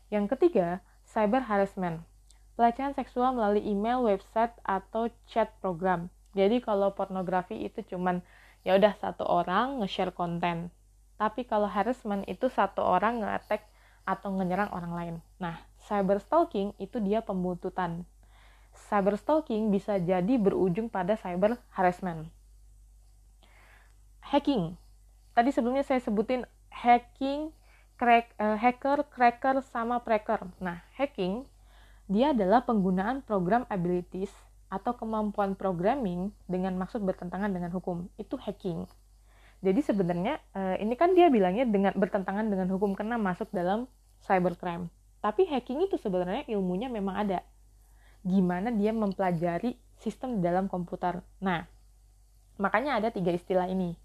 Yang 0.10 0.34
ketiga, 0.34 0.82
cyber 1.18 1.42
harassment, 1.50 2.06
pelecehan 2.54 2.94
seksual 2.94 3.34
melalui 3.34 3.66
email, 3.66 4.06
website, 4.06 4.54
atau 4.62 5.10
chat 5.26 5.50
program. 5.66 6.14
Jadi 6.38 6.62
kalau 6.62 6.94
pornografi 6.94 7.58
itu 7.58 7.82
cuman 7.82 8.22
ya 8.62 8.78
udah 8.78 8.94
satu 9.02 9.26
orang 9.26 9.82
nge-share 9.82 10.14
konten. 10.14 10.70
Tapi 11.18 11.50
kalau 11.50 11.66
harassment 11.66 12.22
itu 12.30 12.54
satu 12.54 12.86
orang 12.86 13.26
nge-attack 13.26 13.66
atau 14.06 14.30
menyerang 14.30 14.70
orang 14.70 14.94
lain. 14.94 15.16
Nah, 15.42 15.58
cyber 15.90 16.22
stalking 16.22 16.78
itu 16.78 17.02
dia 17.02 17.26
pembuntutan. 17.26 18.06
Cyber 18.78 19.18
stalking 19.18 19.74
bisa 19.74 19.98
jadi 19.98 20.38
berujung 20.38 20.86
pada 20.86 21.18
cyber 21.18 21.58
harassment. 21.74 22.30
Hacking. 24.22 24.78
Tadi 25.34 25.50
sebelumnya 25.50 25.82
saya 25.82 25.98
sebutin 25.98 26.46
hacking 26.70 27.50
crack, 27.98 28.32
uh, 28.38 28.56
hacker, 28.56 29.04
cracker, 29.10 29.60
sama 29.74 30.00
pracker. 30.00 30.46
Nah, 30.62 30.86
hacking 30.96 31.44
dia 32.08 32.32
adalah 32.32 32.64
penggunaan 32.64 33.26
program 33.26 33.68
abilities 33.68 34.32
atau 34.72 34.96
kemampuan 34.96 35.58
programming 35.58 36.32
dengan 36.48 36.78
maksud 36.78 37.04
bertentangan 37.04 37.52
dengan 37.52 37.74
hukum. 37.74 38.08
Itu 38.16 38.40
hacking. 38.40 38.88
Jadi 39.66 39.82
sebenarnya 39.82 40.38
uh, 40.54 40.78
ini 40.78 40.94
kan 40.94 41.18
dia 41.18 41.34
bilangnya 41.34 41.66
dengan 41.66 41.98
bertentangan 41.98 42.46
dengan 42.46 42.70
hukum 42.70 42.94
karena 42.94 43.18
masuk 43.18 43.50
dalam 43.50 43.90
cybercrime. 44.22 44.88
Tapi 45.18 45.50
hacking 45.50 45.90
itu 45.90 45.98
sebenarnya 45.98 46.46
ilmunya 46.48 46.88
memang 46.88 47.26
ada. 47.28 47.42
Gimana 48.22 48.70
dia 48.70 48.94
mempelajari 48.94 49.74
sistem 49.98 50.46
dalam 50.46 50.70
komputer. 50.70 51.26
Nah, 51.42 51.66
makanya 52.62 53.02
ada 53.02 53.10
tiga 53.10 53.34
istilah 53.34 53.66
ini. 53.66 53.98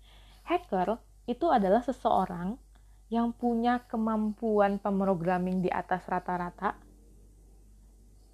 Hacker 0.49 0.97
itu 1.29 1.47
adalah 1.53 1.85
seseorang 1.85 2.57
yang 3.13 3.37
punya 3.37 3.85
kemampuan 3.93 4.81
pemrogramming 4.81 5.61
di 5.61 5.69
atas 5.69 6.01
rata-rata, 6.09 6.81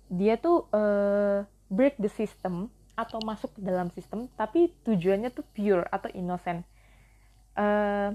dia 0.06 0.38
tuh 0.38 0.70
uh, 0.70 1.42
break 1.66 1.98
the 1.98 2.06
system 2.06 2.70
atau 2.94 3.18
masuk 3.26 3.58
ke 3.58 3.60
dalam 3.66 3.90
sistem, 3.90 4.30
tapi 4.38 4.70
tujuannya 4.86 5.34
tuh 5.34 5.42
pure 5.50 5.82
atau 5.90 6.06
innocent. 6.14 6.62
Uh, 7.58 8.14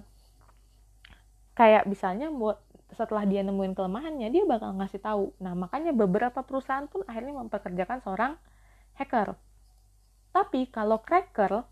kayak 1.52 1.84
misalnya 1.84 2.32
buat 2.32 2.64
setelah 2.96 3.28
dia 3.28 3.44
nemuin 3.44 3.76
kelemahannya, 3.76 4.32
dia 4.32 4.48
bakal 4.48 4.72
ngasih 4.80 5.04
tahu. 5.04 5.36
Nah, 5.44 5.60
makanya 5.60 5.92
beberapa 5.92 6.48
perusahaan 6.48 6.88
pun 6.88 7.04
akhirnya 7.04 7.44
mempekerjakan 7.44 8.00
seorang 8.00 8.34
hacker. 8.96 9.36
Tapi 10.32 10.72
kalau 10.72 11.04
cracker, 11.04 11.68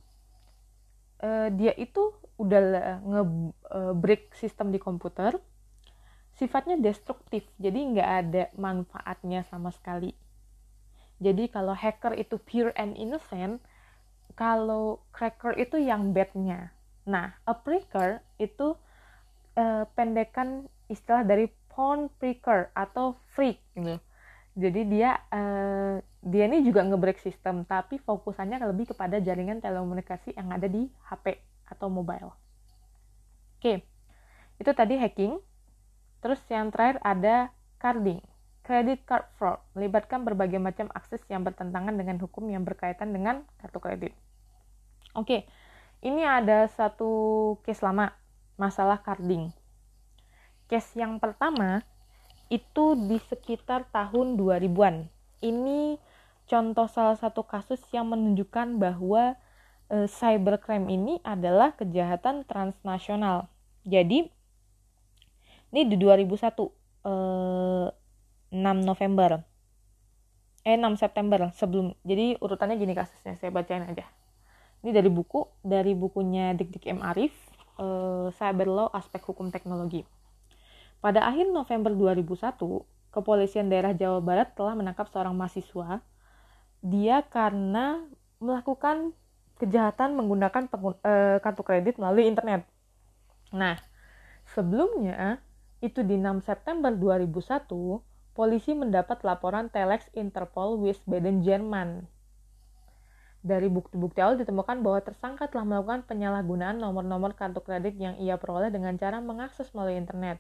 uh, 1.24 1.48
dia 1.56 1.72
itu 1.80 2.12
udah 2.42 2.62
nge-break 3.06 4.34
uh, 4.34 4.38
sistem 4.38 4.74
di 4.74 4.82
komputer, 4.82 5.38
sifatnya 6.36 6.80
destruktif, 6.82 7.46
jadi 7.62 7.78
nggak 7.78 8.10
ada 8.26 8.44
manfaatnya 8.58 9.46
sama 9.46 9.70
sekali. 9.70 10.18
Jadi 11.22 11.54
kalau 11.54 11.78
hacker 11.78 12.18
itu 12.18 12.42
pure 12.42 12.74
and 12.74 12.98
innocent, 12.98 13.62
kalau 14.34 15.06
cracker 15.14 15.54
itu 15.54 15.78
yang 15.78 16.18
badnya. 16.18 16.74
Nah, 17.06 17.38
a 17.46 17.54
breaker 17.54 18.26
itu 18.42 18.74
uh, 19.54 19.86
pendekan 19.94 20.66
istilah 20.90 21.22
dari 21.22 21.46
pawn 21.70 22.10
breaker 22.18 22.74
atau 22.74 23.22
freak 23.38 23.62
gitu. 23.78 24.02
Jadi 24.52 24.82
dia 24.90 25.16
uh, 25.32 26.02
dia 26.26 26.44
ini 26.50 26.66
juga 26.66 26.84
ngebreak 26.84 27.22
sistem, 27.22 27.64
tapi 27.64 28.02
fokusannya 28.02 28.60
lebih 28.68 28.92
kepada 28.92 29.22
jaringan 29.24 29.64
telekomunikasi 29.64 30.36
yang 30.36 30.52
ada 30.52 30.68
di 30.68 30.90
HP 31.08 31.51
atau 31.72 31.88
mobile. 31.88 32.36
Oke, 33.58 33.88
itu 34.60 34.72
tadi 34.76 35.00
hacking. 35.00 35.40
Terus 36.22 36.44
yang 36.52 36.70
terakhir 36.70 37.00
ada 37.02 37.50
carding. 37.80 38.22
Credit 38.62 39.02
card 39.10 39.26
fraud 39.40 39.58
melibatkan 39.74 40.22
berbagai 40.22 40.62
macam 40.62 40.86
akses 40.94 41.26
yang 41.32 41.42
bertentangan 41.42 41.98
dengan 41.98 42.22
hukum 42.22 42.46
yang 42.46 42.62
berkaitan 42.62 43.10
dengan 43.10 43.42
kartu 43.58 43.82
kredit. 43.82 44.14
Oke, 45.18 45.50
ini 46.06 46.22
ada 46.22 46.70
satu 46.70 47.58
case 47.66 47.82
lama 47.82 48.14
masalah 48.62 49.02
carding. 49.02 49.50
Case 50.70 50.94
yang 50.94 51.18
pertama 51.18 51.82
itu 52.54 52.94
di 53.10 53.18
sekitar 53.18 53.90
tahun 53.90 54.38
2000-an. 54.38 55.10
Ini 55.42 55.98
contoh 56.46 56.86
salah 56.86 57.18
satu 57.18 57.48
kasus 57.48 57.82
yang 57.96 58.12
menunjukkan 58.14 58.78
bahwa 58.78 59.40
e, 59.92 60.08
cybercrime 60.08 60.88
ini 60.88 61.20
adalah 61.28 61.76
kejahatan 61.76 62.48
transnasional. 62.48 63.52
Jadi 63.84 64.32
ini 65.72 65.82
di 65.84 65.96
2001 66.00 66.32
e, 67.04 67.14
6 68.52 68.88
November. 68.88 69.44
Eh 70.62 70.78
6 70.78 70.94
September 70.96 71.50
sebelum 71.58 71.98
jadi 72.06 72.38
urutannya 72.38 72.78
gini 72.78 72.94
kasusnya 72.94 73.36
saya 73.42 73.52
bacain 73.52 73.84
aja. 73.84 74.06
Ini 74.82 74.94
dari 74.94 75.10
buku 75.10 75.46
dari 75.62 75.94
bukunya 75.98 76.54
Dik 76.54 76.70
Dik 76.78 76.86
M. 76.90 77.00
Arif 77.02 77.34
eh, 77.82 78.28
Cyber 78.34 78.70
Law 78.70 78.90
Aspek 78.94 79.26
Hukum 79.26 79.50
Teknologi. 79.50 80.06
Pada 81.02 81.26
akhir 81.26 81.50
November 81.50 81.94
2001 81.94 82.62
kepolisian 83.10 83.74
daerah 83.74 83.94
Jawa 83.98 84.22
Barat 84.22 84.54
telah 84.54 84.78
menangkap 84.78 85.10
seorang 85.10 85.34
mahasiswa. 85.34 86.06
Dia 86.82 87.26
karena 87.26 88.06
melakukan 88.42 89.14
kejahatan 89.62 90.18
menggunakan 90.18 90.66
pengun, 90.66 90.98
eh, 91.06 91.38
kartu 91.40 91.62
kredit 91.62 92.02
melalui 92.02 92.26
internet 92.26 92.66
nah 93.54 93.78
sebelumnya 94.58 95.40
itu 95.82 96.02
di 96.02 96.18
6 96.18 96.42
September 96.46 96.94
2001 96.94 97.70
polisi 98.32 98.72
mendapat 98.72 99.26
laporan 99.28 99.68
Telex 99.68 100.08
Interpol 100.16 100.80
Wiesbaden, 100.80 101.44
Jerman. 101.44 102.08
Dari 103.42 103.66
bukti-bukti 103.68 104.22
awal 104.22 104.38
ditemukan 104.38 104.86
bahwa 104.86 105.02
tersangka 105.02 105.50
telah 105.50 105.66
melakukan 105.66 106.06
penyalahgunaan 106.06 106.78
nomor-nomor 106.78 107.34
kartu 107.34 107.60
kredit 107.66 107.98
yang 107.98 108.14
ia 108.22 108.38
peroleh 108.38 108.70
dengan 108.70 108.94
cara 109.02 109.18
mengakses 109.18 109.74
melalui 109.74 109.98
internet. 109.98 110.38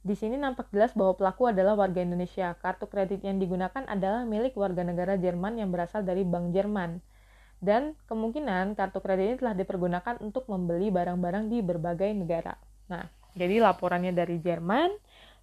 Di 0.00 0.16
sini 0.16 0.40
nampak 0.40 0.72
jelas 0.72 0.96
bahwa 0.96 1.12
pelaku 1.20 1.52
adalah 1.52 1.76
warga 1.76 2.00
Indonesia. 2.00 2.56
Kartu 2.56 2.88
kredit 2.88 3.20
yang 3.20 3.36
digunakan 3.36 3.84
adalah 3.84 4.24
milik 4.24 4.56
warga 4.56 4.80
negara 4.80 5.20
Jerman 5.20 5.60
yang 5.60 5.68
berasal 5.68 6.00
dari 6.00 6.24
Bank 6.24 6.56
Jerman. 6.56 7.04
Dan 7.60 7.92
kemungkinan 8.08 8.72
kartu 8.72 9.04
kredit 9.04 9.24
ini 9.28 9.36
telah 9.36 9.52
dipergunakan 9.52 10.16
untuk 10.24 10.48
membeli 10.48 10.88
barang-barang 10.88 11.52
di 11.52 11.60
berbagai 11.60 12.08
negara. 12.16 12.56
Nah, 12.88 13.04
jadi 13.36 13.60
laporannya 13.60 14.16
dari 14.16 14.40
Jerman, 14.40 14.88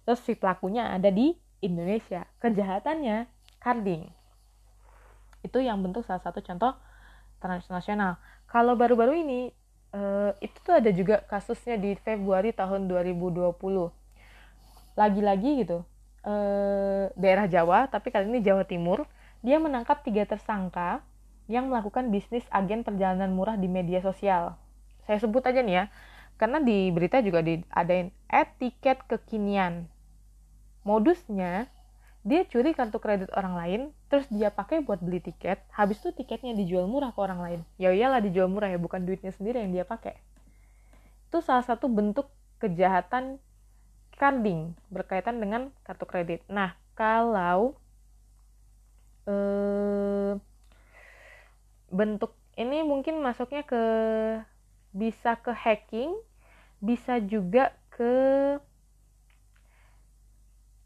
terus 0.02 0.18
si 0.26 0.34
pelakunya 0.34 0.90
ada 0.90 1.14
di 1.14 1.32
Indonesia. 1.62 2.26
Kejahatannya 2.42 3.30
carding. 3.62 4.02
Itu 5.46 5.62
yang 5.62 5.78
bentuk 5.78 6.02
salah 6.02 6.18
satu 6.18 6.42
contoh 6.42 6.74
transnasional. 7.38 8.18
Kalau 8.50 8.74
baru-baru 8.74 9.22
ini 9.22 9.40
uh, 9.94 10.34
itu 10.42 10.58
tuh 10.60 10.74
ada 10.82 10.90
juga 10.90 11.22
kasusnya 11.30 11.78
di 11.78 11.94
Februari 12.02 12.50
tahun 12.50 12.90
2020. 12.90 13.54
Lagi-lagi 14.98 15.50
gitu. 15.62 15.86
Uh, 16.26 17.08
daerah 17.14 17.46
Jawa, 17.46 17.86
tapi 17.86 18.10
kali 18.10 18.26
ini 18.26 18.42
Jawa 18.42 18.66
Timur, 18.66 19.06
dia 19.38 19.62
menangkap 19.62 20.02
tiga 20.02 20.26
tersangka 20.26 20.98
yang 21.48 21.72
melakukan 21.72 22.12
bisnis 22.12 22.44
agen 22.52 22.84
perjalanan 22.84 23.32
murah 23.32 23.56
di 23.56 23.66
media 23.66 24.04
sosial. 24.04 24.54
Saya 25.08 25.18
sebut 25.18 25.40
aja 25.48 25.64
nih 25.64 25.74
ya, 25.82 25.84
karena 26.36 26.60
di 26.60 26.92
berita 26.92 27.18
juga 27.24 27.40
diadain 27.40 28.12
etiket 28.28 29.02
kekinian. 29.08 29.88
Modusnya 30.84 31.66
dia 32.28 32.44
curi 32.44 32.76
kartu 32.76 33.00
kredit 33.00 33.32
orang 33.32 33.54
lain 33.56 33.80
terus 34.12 34.28
dia 34.28 34.52
pakai 34.52 34.84
buat 34.84 35.00
beli 35.00 35.22
tiket 35.22 35.64
habis 35.72 35.96
itu 36.04 36.12
tiketnya 36.12 36.52
dijual 36.52 36.84
murah 36.84 37.10
ke 37.16 37.20
orang 37.24 37.40
lain. 37.40 37.60
Ya 37.80 37.88
iyalah 37.88 38.20
dijual 38.20 38.52
murah 38.52 38.68
ya 38.68 38.76
bukan 38.76 39.08
duitnya 39.08 39.32
sendiri 39.32 39.64
yang 39.64 39.72
dia 39.72 39.88
pakai. 39.88 40.20
Itu 41.32 41.40
salah 41.40 41.64
satu 41.64 41.88
bentuk 41.88 42.28
kejahatan 42.60 43.40
carding 44.18 44.76
berkaitan 44.92 45.40
dengan 45.40 45.72
kartu 45.86 46.04
kredit. 46.04 46.44
Nah 46.52 46.76
kalau 46.92 47.78
eh, 49.24 50.36
bentuk 51.88 52.36
ini 52.58 52.82
mungkin 52.82 53.20
masuknya 53.22 53.62
ke 53.64 53.82
bisa 54.92 55.38
ke 55.38 55.52
hacking 55.54 56.12
bisa 56.78 57.18
juga 57.18 57.74
ke 57.90 58.14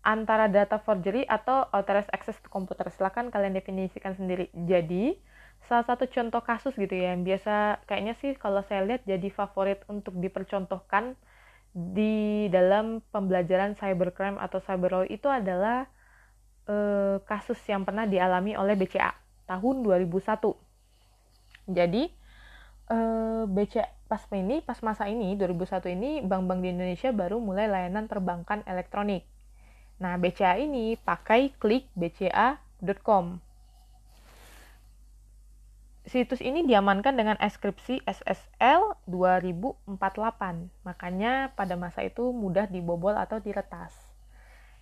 antara 0.02 0.50
data 0.50 0.82
forgery 0.82 1.22
atau 1.30 1.68
authorized 1.70 2.10
access 2.10 2.34
to 2.42 2.50
computer. 2.50 2.90
Silahkan 2.90 3.30
kalian 3.30 3.54
definisikan 3.54 4.18
sendiri. 4.18 4.50
Jadi, 4.50 5.14
salah 5.62 5.86
satu 5.86 6.10
contoh 6.10 6.42
kasus 6.42 6.74
gitu 6.74 6.90
ya, 6.90 7.14
yang 7.14 7.22
biasa 7.22 7.86
kayaknya 7.86 8.18
sih 8.18 8.34
kalau 8.34 8.66
saya 8.66 8.82
lihat 8.82 9.06
jadi 9.06 9.30
favorit 9.30 9.86
untuk 9.86 10.18
dipercontohkan 10.18 11.14
di 11.72 12.50
dalam 12.52 13.00
pembelajaran 13.14 13.78
cybercrime 13.78 14.36
atau 14.36 14.60
cyber 14.60 14.90
law 14.92 15.06
itu 15.08 15.24
adalah 15.30 15.88
eh, 16.68 17.16
kasus 17.24 17.56
yang 17.70 17.86
pernah 17.86 18.04
dialami 18.04 18.58
oleh 18.58 18.74
BCA 18.74 19.14
tahun 19.46 19.86
2001. 19.86 20.71
Jadi, 21.68 22.10
eh, 22.90 23.42
BCA 23.46 23.88
pas 24.10 24.22
ini, 24.36 24.60
pas 24.60 24.76
masa 24.84 25.08
ini 25.08 25.34
2001 25.38 25.88
ini 25.88 26.20
bank-bank 26.20 26.60
di 26.60 26.68
Indonesia 26.68 27.10
baru 27.14 27.40
mulai 27.40 27.64
layanan 27.64 28.10
perbankan 28.10 28.60
elektronik 28.68 29.24
Nah, 30.02 30.18
BCA 30.18 30.58
ini 30.58 30.98
pakai 30.98 31.54
klik 31.62 31.86
bca.com. 31.94 33.38
Situs 36.02 36.42
ini 36.42 36.66
diamankan 36.66 37.14
dengan 37.14 37.38
inskripsi 37.38 38.02
SSL 38.02 38.98
2048. 39.06 39.94
Makanya 40.82 41.54
pada 41.54 41.78
masa 41.78 42.02
itu 42.02 42.34
mudah 42.34 42.66
dibobol 42.66 43.14
atau 43.14 43.38
diretas. 43.38 43.94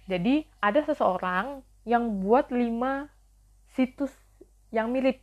Jadi, 0.08 0.48
ada 0.64 0.80
seseorang 0.80 1.60
yang 1.84 2.24
buat 2.24 2.48
5 2.48 3.12
situs 3.76 4.16
yang 4.72 4.88
mirip, 4.88 5.20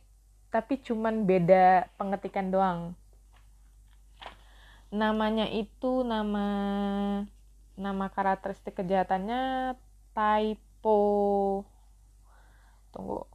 tapi 0.48 0.80
cuman 0.80 1.28
beda 1.28 1.92
pengetikan 2.00 2.48
doang. 2.48 2.96
Namanya 4.88 5.44
itu 5.52 6.00
nama 6.04 6.46
nama 7.76 8.08
karakteristik 8.08 8.80
kejahatannya 8.80 9.76
typo 10.16 11.00
tunggu. 12.90 13.26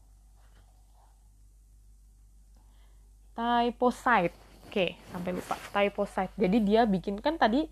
Typo 3.34 3.89
site 3.93 4.34
oke 4.69 4.95
sampai 5.13 5.34
lupa. 5.38 5.56
Typo 5.69 6.06
site 6.10 6.34
jadi 6.38 6.58
dia 6.58 6.86
bikin 6.89 7.21
kan 7.21 7.38
tadi 7.38 7.69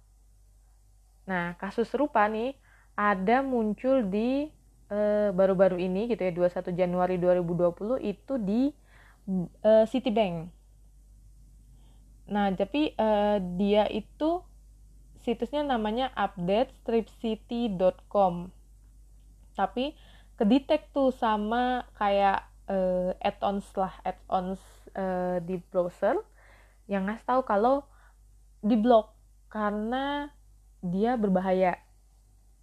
Nah, 1.29 1.53
kasus 1.61 1.85
serupa 1.87 2.25
nih 2.25 2.57
ada 2.97 3.45
muncul 3.45 4.01
di 4.09 4.49
eh, 4.89 5.29
baru-baru 5.29 5.77
uh, 5.77 5.85
ini 5.85 6.09
gitu 6.09 6.25
ya 6.25 6.33
21 6.33 6.73
Januari 6.73 7.21
2020 7.21 8.01
itu 8.01 8.33
di 8.41 8.73
uh, 9.61 9.85
Citibank. 9.85 10.49
Nah, 12.27 12.51
tapi 12.55 12.91
uh, 12.97 13.39
dia 13.55 13.87
itu 13.87 14.43
situsnya 15.23 15.63
namanya 15.63 16.11
update-stripcity.com. 16.15 18.51
Tapi 19.57 19.97
kedetek 20.37 20.93
tuh 20.93 21.09
sama 21.09 21.89
kayak 21.97 22.45
uh, 22.69 23.11
add-ons 23.17 23.65
lah, 23.73 23.93
add-ons 24.05 24.61
uh, 24.93 25.41
di 25.41 25.57
browser 25.57 26.21
yang 26.85 27.09
ngasih 27.09 27.25
tahu 27.25 27.41
kalau 27.43 27.83
diblok 28.61 29.17
karena 29.49 30.29
dia 30.85 31.17
berbahaya. 31.17 31.81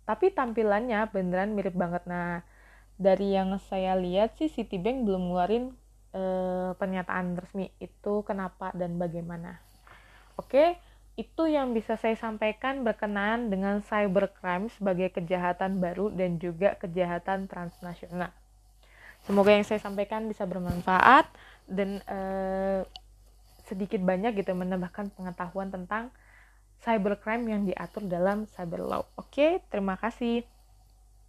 Tapi 0.06 0.30
tampilannya 0.30 1.10
beneran 1.10 1.56
mirip 1.58 1.74
banget. 1.74 2.06
Nah, 2.06 2.46
dari 2.94 3.34
yang 3.34 3.58
saya 3.58 3.98
lihat 3.98 4.38
sih 4.38 4.52
Citibank 4.52 5.02
belum 5.02 5.32
ngeluarin 5.32 5.74
uh, 6.14 6.76
pernyataan 6.78 7.34
resmi 7.34 7.74
itu 7.82 8.22
kenapa 8.22 8.70
dan 8.76 9.00
bagaimana. 9.00 9.58
Oke, 10.38 10.78
itu 11.14 11.46
yang 11.46 11.70
bisa 11.70 11.94
saya 11.94 12.18
sampaikan 12.18 12.82
berkenaan 12.82 13.46
dengan 13.46 13.78
cybercrime 13.86 14.66
sebagai 14.74 15.14
kejahatan 15.14 15.78
baru 15.78 16.10
dan 16.10 16.42
juga 16.42 16.74
kejahatan 16.74 17.46
transnasional. 17.46 18.34
Semoga 19.22 19.54
yang 19.54 19.64
saya 19.64 19.80
sampaikan 19.80 20.26
bisa 20.26 20.44
bermanfaat 20.44 21.30
dan 21.70 22.02
uh, 22.10 22.84
sedikit 23.64 24.02
banyak 24.04 24.36
gitu 24.44 24.52
menambahkan 24.52 25.14
pengetahuan 25.16 25.72
tentang 25.72 26.12
cybercrime 26.84 27.48
yang 27.48 27.62
diatur 27.64 28.04
dalam 28.04 28.44
cyber 28.52 28.84
law. 28.84 29.02
Oke, 29.16 29.64
terima 29.72 29.96
kasih. 29.96 30.44